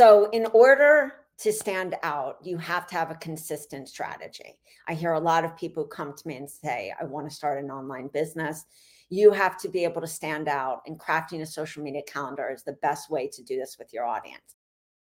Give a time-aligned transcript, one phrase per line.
[0.00, 4.58] So, in order to stand out, you have to have a consistent strategy.
[4.88, 7.62] I hear a lot of people come to me and say, I want to start
[7.62, 8.64] an online business.
[9.10, 12.62] You have to be able to stand out, and crafting a social media calendar is
[12.62, 14.56] the best way to do this with your audience.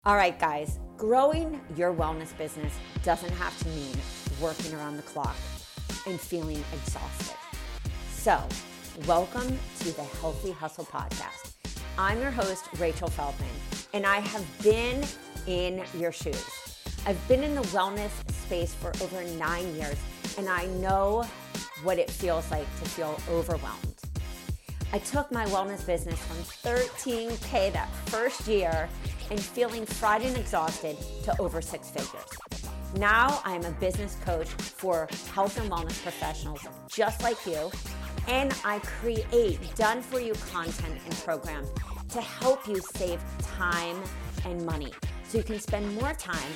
[0.05, 2.73] All right, guys, growing your wellness business
[3.03, 3.97] doesn't have to mean
[4.39, 5.35] working around the clock
[6.07, 7.35] and feeling exhausted.
[8.13, 8.41] So,
[9.05, 11.51] welcome to the Healthy Hustle Podcast.
[11.97, 13.49] I'm your host, Rachel Feldman,
[13.95, 15.05] and I have been
[15.47, 16.45] in your shoes.
[17.07, 19.95] I've been in the wellness space for over nine years,
[20.37, 21.25] and I know
[21.81, 23.95] what it feels like to feel overwhelmed.
[24.91, 26.35] I took my wellness business from
[26.73, 28.89] 13K that first year
[29.31, 32.29] and feeling fried and exhausted to over six figures.
[32.97, 36.59] Now I'm a business coach for health and wellness professionals
[36.89, 37.71] just like you,
[38.27, 41.69] and I create done for you content and programs
[42.09, 44.01] to help you save time
[44.45, 44.91] and money
[45.23, 46.51] so you can spend more time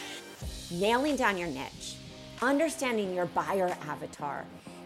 [0.71, 1.95] nailing down your niche,
[2.41, 4.45] understanding your buyer avatar,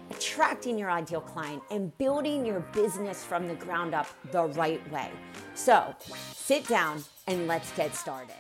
[0.10, 5.10] attracting your ideal client, and building your business from the ground up the right way.
[5.54, 5.96] So
[6.34, 8.36] sit down and let's get started.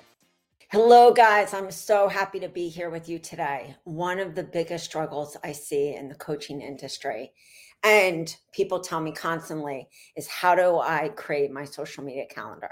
[0.72, 1.54] Hello, guys.
[1.54, 3.76] I'm so happy to be here with you today.
[3.84, 7.32] One of the biggest struggles I see in the coaching industry,
[7.84, 12.72] and people tell me constantly, is how do I create my social media calendar?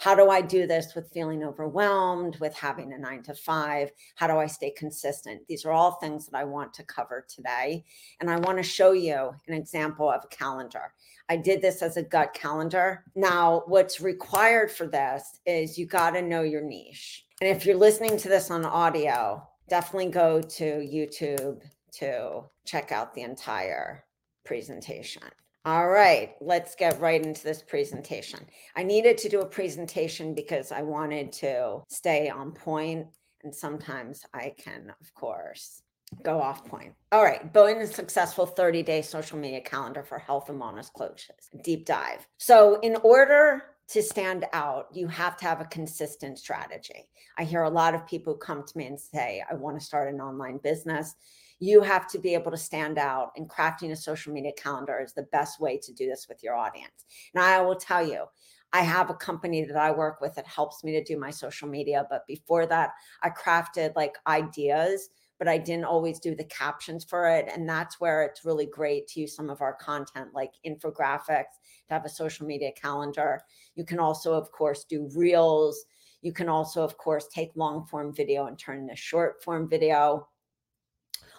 [0.00, 3.90] how do I do this with feeling overwhelmed, with having a nine to five?
[4.14, 5.42] How do I stay consistent?
[5.46, 7.84] These are all things that I want to cover today.
[8.18, 10.94] And I want to show you an example of a calendar.
[11.28, 13.04] I did this as a gut calendar.
[13.14, 17.26] Now, what's required for this is you got to know your niche.
[17.42, 21.60] And if you're listening to this on audio, definitely go to YouTube
[21.96, 24.04] to check out the entire
[24.44, 25.22] presentation.
[25.66, 28.40] All right, let's get right into this presentation.
[28.76, 33.08] I needed to do a presentation because I wanted to stay on point,
[33.44, 35.82] and sometimes I can, of course,
[36.22, 36.94] go off point.
[37.12, 41.50] All right, building a successful 30 day social media calendar for health and wellness coaches.
[41.62, 42.26] Deep dive.
[42.38, 47.08] So, in order to stand out, you have to have a consistent strategy.
[47.36, 50.12] I hear a lot of people come to me and say, I want to start
[50.12, 51.16] an online business
[51.60, 55.12] you have to be able to stand out and crafting a social media calendar is
[55.12, 57.04] the best way to do this with your audience
[57.34, 58.24] and i will tell you
[58.72, 61.68] I have a company that I work with that helps me to do my social
[61.68, 62.06] media.
[62.08, 62.90] But before that,
[63.22, 67.50] I crafted like ideas, but I didn't always do the captions for it.
[67.52, 71.56] And that's where it's really great to use some of our content like infographics,
[71.88, 73.42] to have a social media calendar.
[73.74, 75.84] You can also, of course, do reels.
[76.22, 79.68] You can also, of course, take long form video and turn it into short form
[79.68, 80.28] video.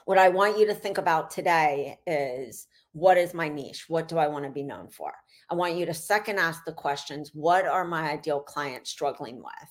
[0.06, 3.86] What I want you to think about today is what is my niche?
[3.88, 5.14] What do I want to be known for?
[5.50, 9.70] I want you to second ask the questions what are my ideal clients struggling with?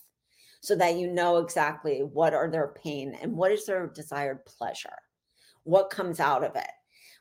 [0.63, 4.89] So that you know exactly what are their pain and what is their desired pleasure?
[5.65, 6.71] What comes out of it?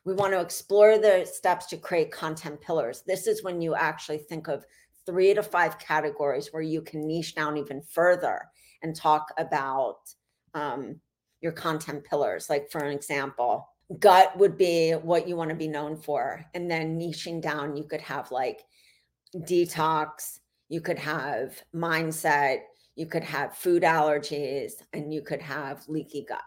[0.04, 3.02] We want to explore the steps to create content pillars.
[3.06, 4.64] This is when you actually think of
[5.04, 8.42] three to five categories where you can niche down even further
[8.82, 9.98] and talk about
[10.54, 11.00] um,
[11.40, 12.50] your content pillars.
[12.50, 13.68] Like, for an example,
[13.98, 16.44] gut would be what you want to be known for.
[16.54, 18.64] And then niching down, you could have like
[19.36, 22.60] detox, you could have mindset,
[22.94, 26.42] you could have food allergies, and you could have leaky gut.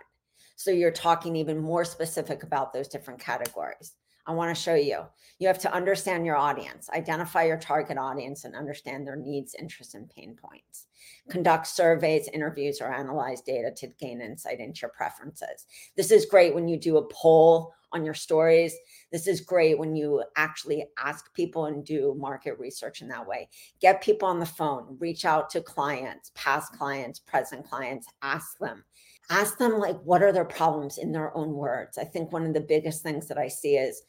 [0.56, 3.94] So you're talking even more specific about those different categories.
[4.26, 5.02] I want to show you.
[5.40, 9.96] You have to understand your audience, identify your target audience, and understand their needs, interests,
[9.96, 10.88] and pain points.
[11.30, 15.66] Conduct surveys, interviews, or analyze data to gain insight into your preferences.
[15.98, 18.76] This is great when you do a poll on your stories.
[19.12, 23.50] This is great when you actually ask people and do market research in that way.
[23.80, 28.84] Get people on the phone, reach out to clients, past clients, present clients, ask them
[29.30, 32.54] ask them like what are their problems in their own words i think one of
[32.54, 34.02] the biggest things that i see is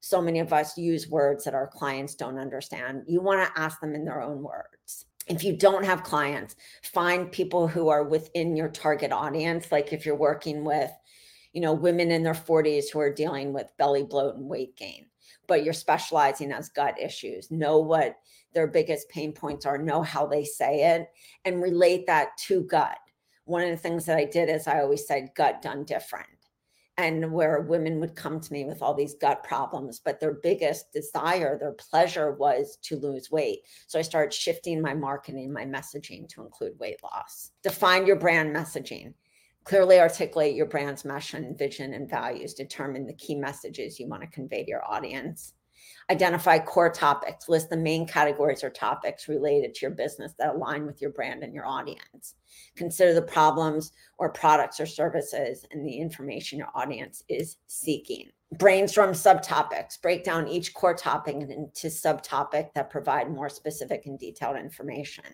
[0.00, 3.80] so many of us use words that our clients don't understand you want to ask
[3.80, 8.56] them in their own words if you don't have clients find people who are within
[8.56, 10.90] your target audience like if you're working with
[11.52, 15.06] you know women in their 40s who are dealing with belly bloat and weight gain
[15.46, 18.16] but you're specializing as gut issues know what
[18.52, 21.08] their biggest pain points are know how they say it
[21.44, 22.98] and relate that to gut
[23.50, 26.28] one of the things that I did is I always said gut done different.
[26.96, 30.92] And where women would come to me with all these gut problems, but their biggest
[30.92, 33.60] desire, their pleasure was to lose weight.
[33.86, 37.50] So I started shifting my marketing, my messaging to include weight loss.
[37.62, 39.14] Define your brand messaging.
[39.64, 42.54] Clearly articulate your brand's mission, vision, and values.
[42.54, 45.54] Determine the key messages you want to convey to your audience
[46.10, 47.48] Identify core topics.
[47.48, 51.44] List the main categories or topics related to your business that align with your brand
[51.44, 52.34] and your audience.
[52.74, 58.28] Consider the problems or products or services and the information your audience is seeking.
[58.58, 60.02] Brainstorm subtopics.
[60.02, 65.24] Break down each core topic into subtopic that provide more specific and detailed information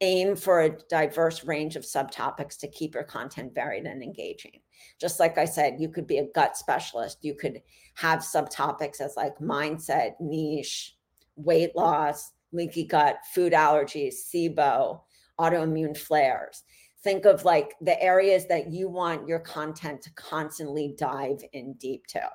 [0.00, 4.60] aim for a diverse range of subtopics to keep your content varied and engaging.
[5.00, 7.18] Just like I said, you could be a gut specialist.
[7.22, 7.60] You could
[7.94, 10.96] have subtopics as like mindset, niche,
[11.36, 15.00] weight loss, leaky gut, food allergies, SIBO,
[15.38, 16.62] autoimmune flares.
[17.02, 22.06] Think of like the areas that you want your content to constantly dive in deep
[22.08, 22.30] to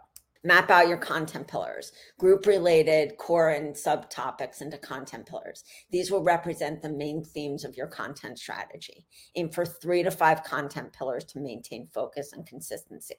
[0.46, 5.64] map out your content pillars, group related core and subtopics into content pillars.
[5.92, 9.06] These will represent the main themes of your content strategy.
[9.36, 13.16] Aim for three to five content pillars to maintain focus and consistency.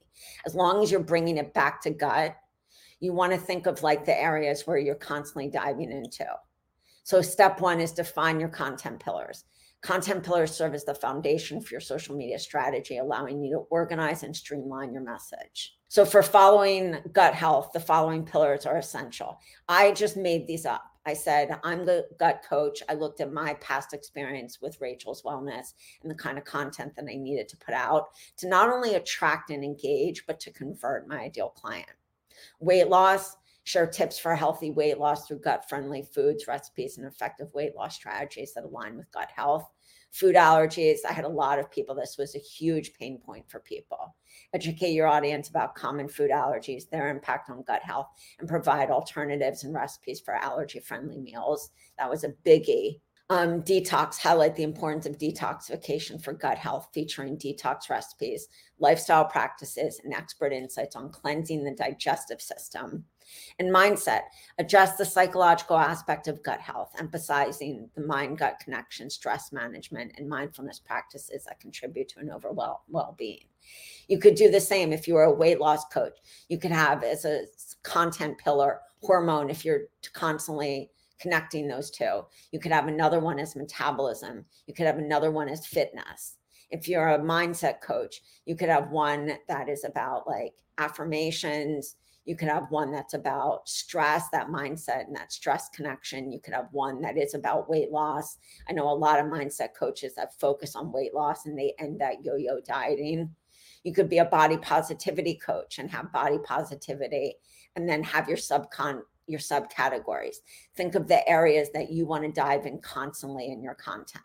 [0.47, 2.37] As long as you're bringing it back to gut,
[3.01, 6.27] you want to think of like the areas where you're constantly diving into.
[7.03, 9.45] So, step one is define your content pillars.
[9.83, 14.23] Content pillars serve as the foundation for your social media strategy, allowing you to organize
[14.23, 15.76] and streamline your message.
[15.89, 19.39] So, for following gut health, the following pillars are essential.
[19.69, 20.85] I just made these up.
[21.07, 22.83] I said, I'm the gut coach.
[22.89, 27.07] I looked at my past experience with Rachel's Wellness and the kind of content that
[27.09, 28.07] I needed to put out
[28.39, 31.87] to not only attract and engage, but to convert my ideal client.
[32.59, 37.55] Weight loss, share tips for healthy weight loss through gut friendly foods, recipes, and effective
[37.55, 39.71] weight loss strategies that align with gut health
[40.13, 40.99] food allergies.
[41.09, 41.95] I had a lot of people.
[41.95, 44.17] This was a huge pain point for people.
[44.53, 48.09] Educate your audience about common food allergies, their impact on gut health,
[48.39, 51.71] and provide alternatives and recipes for allergy friendly meals.
[51.99, 53.01] That was a biggie.
[53.29, 58.47] Um, detox, highlight the importance of detoxification for gut health, featuring detox recipes,
[58.79, 63.05] lifestyle practices, and expert insights on cleansing the digestive system
[63.59, 64.23] and mindset,
[64.59, 70.29] adjust the psychological aspect of gut health, emphasizing the mind gut connection, stress management, and
[70.29, 73.47] mindfulness practices that contribute to an overall well being.
[74.09, 76.19] You could do the same if you were a weight loss coach.
[76.49, 77.47] You could have as a
[77.83, 79.83] content pillar hormone if you're
[80.13, 82.23] constantly connecting those two.
[82.53, 84.45] You could have another one as metabolism.
[84.67, 86.37] You could have another one as fitness.
[86.71, 91.97] If you're a mindset coach, you could have one that is about like affirmations,
[92.27, 96.33] you could have one that's about stress, that mindset, and that stress connection.
[96.33, 98.39] You could have one that is about weight loss.
[98.69, 102.01] I know a lot of mindset coaches that focus on weight loss and they end
[102.01, 103.31] that yo yo dieting.
[103.85, 107.37] You could be a body positivity coach and have body positivity
[107.77, 110.37] and then have your subcon your subcategories.
[110.77, 114.25] Think of the areas that you want to dive in constantly in your content.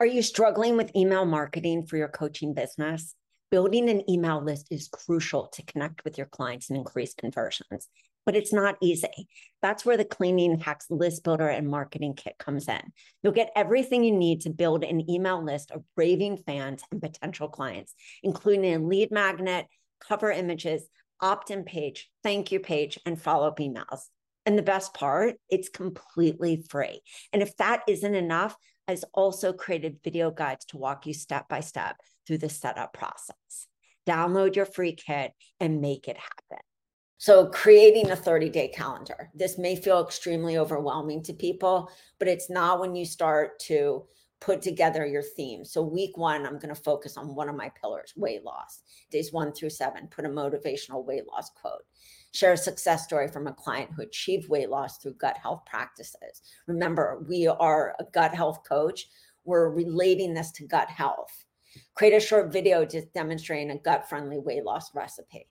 [0.00, 3.14] Are you struggling with email marketing for your coaching business?
[3.50, 7.88] Building an email list is crucial to connect with your clients and increase conversions,
[8.24, 9.28] but it's not easy.
[9.60, 12.80] That's where the Clean Eating Hacks List Builder and Marketing Kit comes in.
[13.22, 17.48] You'll get everything you need to build an email list of raving fans and potential
[17.48, 17.92] clients,
[18.22, 19.66] including a lead magnet,
[20.00, 20.88] cover images,
[21.20, 24.02] opt in page, thank you page, and follow up emails.
[24.46, 27.00] And the best part, it's completely free.
[27.32, 28.56] And if that isn't enough,
[28.88, 31.96] I've also created video guides to walk you step by step
[32.26, 33.66] through the setup process.
[34.06, 36.64] Download your free kit and make it happen.
[37.18, 39.30] So, creating a 30 day calendar.
[39.34, 44.06] This may feel extremely overwhelming to people, but it's not when you start to
[44.40, 45.64] put together your theme.
[45.64, 48.82] So, week one, I'm going to focus on one of my pillars weight loss.
[49.10, 51.84] Days one through seven, put a motivational weight loss quote.
[52.32, 56.42] Share a success story from a client who achieved weight loss through gut health practices.
[56.66, 59.08] Remember, we are a gut health coach.
[59.44, 61.44] We're relating this to gut health.
[61.94, 65.48] Create a short video just demonstrating a gut friendly weight loss recipe.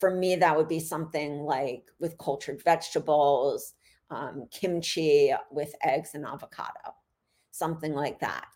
[0.00, 3.74] For me, that would be something like with cultured vegetables,
[4.10, 6.94] um, kimchi with eggs and avocado,
[7.52, 8.48] something like that.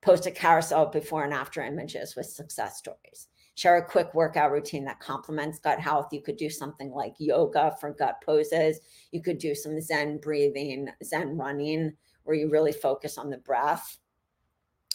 [0.00, 3.28] Post a carousel before and after images with success stories.
[3.54, 6.08] Share a quick workout routine that complements gut health.
[6.12, 8.80] You could do something like yoga for gut poses.
[9.12, 11.92] You could do some Zen breathing, Zen running,
[12.24, 13.98] where you really focus on the breath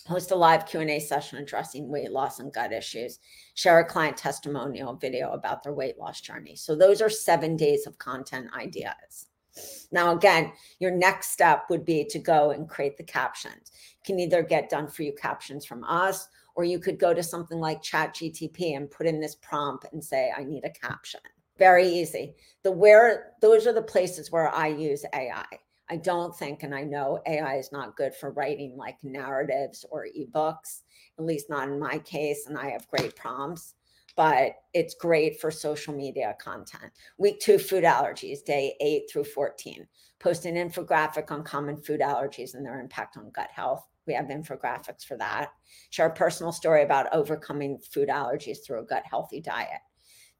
[0.07, 3.19] host a live q&a session addressing weight loss and gut issues
[3.53, 7.85] share a client testimonial video about their weight loss journey so those are seven days
[7.85, 9.27] of content ideas
[9.91, 14.19] now again your next step would be to go and create the captions you can
[14.19, 17.81] either get done for you captions from us or you could go to something like
[17.81, 21.21] chat gtp and put in this prompt and say i need a caption
[21.57, 25.45] very easy the where those are the places where i use ai
[25.91, 30.07] I don't think, and I know AI is not good for writing like narratives or
[30.17, 30.83] ebooks,
[31.19, 32.45] at least not in my case.
[32.47, 33.73] And I have great prompts.
[34.15, 36.91] But it's great for social media content.
[37.17, 39.87] Week two, food allergies, day eight through 14.
[40.19, 43.87] Post an infographic on common food allergies and their impact on gut health.
[44.07, 45.49] We have infographics for that.
[45.89, 49.81] Share a personal story about overcoming food allergies through a gut healthy diet.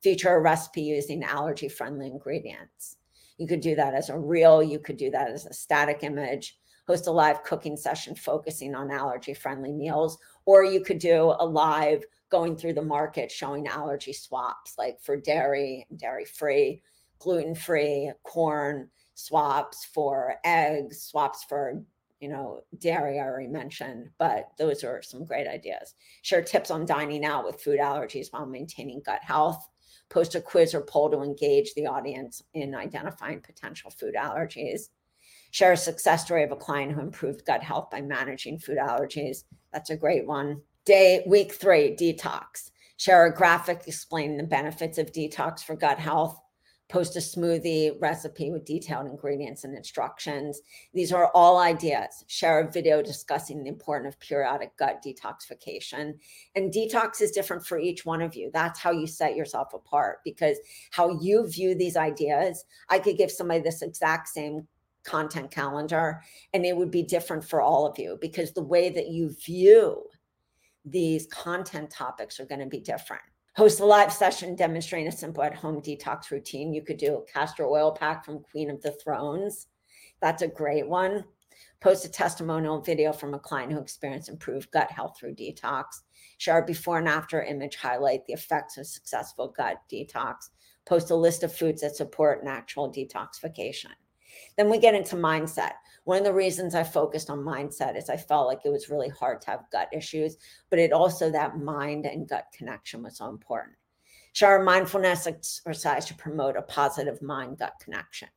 [0.01, 2.97] Feature a recipe using allergy friendly ingredients.
[3.37, 6.57] You could do that as a reel, you could do that as a static image,
[6.87, 11.45] host a live cooking session focusing on allergy friendly meals, or you could do a
[11.45, 16.81] live going through the market showing allergy swaps like for dairy dairy free,
[17.19, 21.83] gluten free, corn swaps for eggs, swaps for
[22.21, 25.95] you know, dairy I already mentioned, but those are some great ideas.
[26.21, 29.67] Share tips on dining out with food allergies while maintaining gut health.
[30.09, 34.89] Post a quiz or poll to engage the audience in identifying potential food allergies.
[35.49, 39.43] Share a success story of a client who improved gut health by managing food allergies.
[39.73, 40.61] That's a great one.
[40.83, 42.71] Day week three, detox.
[42.97, 46.41] Share a graphic explaining the benefits of detox for gut health.
[46.89, 50.59] Post a smoothie recipe with detailed ingredients and instructions.
[50.91, 52.25] These are all ideas.
[52.25, 56.15] Share a video discussing the importance of periodic gut detoxification.
[56.55, 58.49] And detox is different for each one of you.
[58.51, 60.57] That's how you set yourself apart because
[60.89, 64.67] how you view these ideas, I could give somebody this exact same
[65.03, 66.21] content calendar
[66.53, 70.03] and it would be different for all of you because the way that you view
[70.85, 73.21] these content topics are going to be different.
[73.55, 76.73] Host a live session demonstrating a simple at home detox routine.
[76.73, 79.67] You could do a castor oil pack from Queen of the Thrones.
[80.21, 81.25] That's a great one.
[81.81, 85.83] Post a testimonial video from a client who experienced improved gut health through detox.
[86.37, 90.49] Share a before and after image, highlight the effects of successful gut detox.
[90.85, 93.91] Post a list of foods that support natural detoxification.
[94.57, 95.73] Then we get into mindset.
[96.03, 99.09] One of the reasons I focused on mindset is I felt like it was really
[99.09, 100.37] hard to have gut issues,
[100.69, 103.75] but it also that mind and gut connection was so important.
[104.33, 108.29] Share a mindfulness exercise to promote a positive mind gut connection.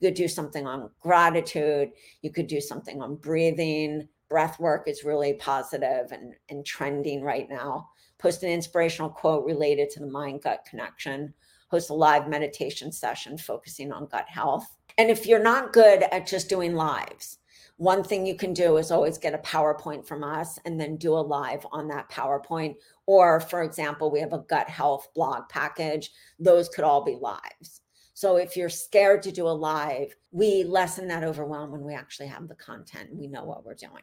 [0.00, 1.90] You could do something on gratitude.
[2.22, 4.08] You could do something on breathing.
[4.28, 7.88] Breath work is really positive and, and trending right now.
[8.18, 11.34] Post an inspirational quote related to the mind gut connection.
[11.72, 16.26] Host a live meditation session focusing on gut health and if you're not good at
[16.26, 17.38] just doing lives,
[17.76, 21.14] one thing you can do is always get a PowerPoint from us and then do
[21.14, 22.76] a live on that PowerPoint.
[23.06, 27.80] Or, for example, we have a gut health blog package, those could all be lives.
[28.14, 32.28] So, if you're scared to do a live, we lessen that overwhelm when we actually
[32.28, 34.02] have the content we know what we're doing.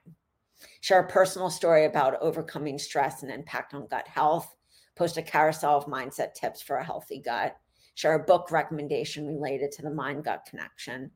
[0.81, 4.53] Share a personal story about overcoming stress and impact on gut health.
[5.00, 7.56] Post a carousel of mindset tips for a healthy gut
[7.96, 11.10] share a book recommendation related to the mind gut connection,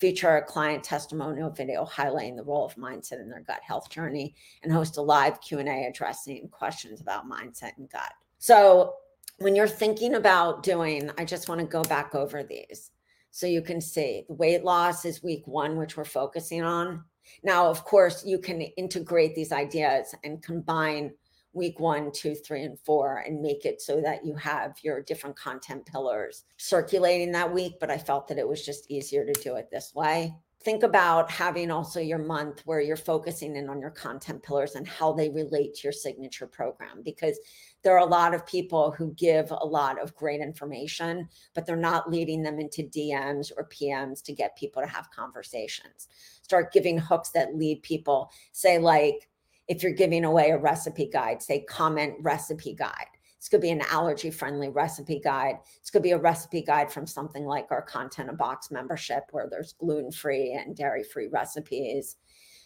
[0.00, 4.34] feature a client testimonial video highlighting the role of mindset in their gut health journey,
[4.64, 8.12] and host a live Q&A addressing questions about mindset and gut.
[8.38, 8.94] So
[9.38, 12.90] when you're thinking about doing, I just want to go back over these
[13.30, 17.04] so you can see the weight loss is week one, which we're focusing on.
[17.44, 21.12] Now, of course, you can integrate these ideas and combine
[21.52, 25.36] week one, two, three, and four, and make it so that you have your different
[25.36, 27.74] content pillars circulating that week.
[27.80, 30.34] But I felt that it was just easier to do it this way.
[30.62, 34.88] Think about having also your month where you're focusing in on your content pillars and
[34.88, 37.38] how they relate to your signature program because
[37.82, 41.76] there are a lot of people who give a lot of great information, but they're
[41.76, 46.08] not leading them into DMs or PMs to get people to have conversations.
[46.42, 49.27] Start giving hooks that lead people, say, like,
[49.68, 53.06] if you're giving away a recipe guide, say comment recipe guide.
[53.38, 55.58] This could be an allergy friendly recipe guide.
[55.80, 59.46] This could be a recipe guide from something like our Content a Box membership, where
[59.48, 62.16] there's gluten free and dairy free recipes.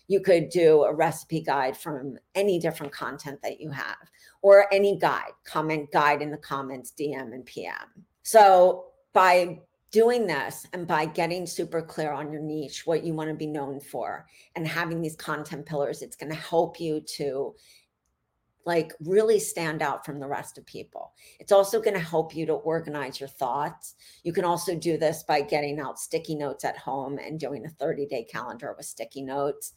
[0.08, 4.96] You could do a recipe guide from any different content that you have, or any
[4.96, 8.06] guide, comment guide in the comments, DM and PM.
[8.22, 9.60] So by
[9.92, 13.46] doing this and by getting super clear on your niche, what you want to be
[13.46, 17.54] known for, and having these content pillars, it's going to help you to
[18.64, 21.12] like really stand out from the rest of people.
[21.40, 23.96] It's also going to help you to organize your thoughts.
[24.22, 27.70] You can also do this by getting out sticky notes at home and doing a
[27.70, 29.74] 30 day calendar with sticky notes.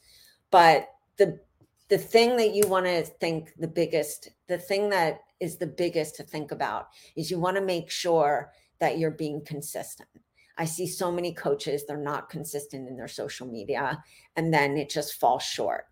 [0.49, 1.39] But the
[1.87, 6.15] the thing that you want to think the biggest, the thing that is the biggest
[6.15, 10.09] to think about is you want to make sure that you're being consistent.
[10.57, 14.01] I see so many coaches, they're not consistent in their social media,
[14.35, 15.85] and then it just falls short.